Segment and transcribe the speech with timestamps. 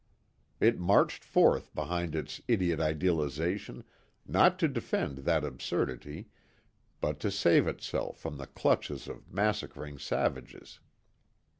[0.59, 3.83] It marched forth behind its idiot Idealization
[4.25, 6.27] not to defend that absurdity
[7.01, 10.79] but to save itself from the clutches of massacring savages.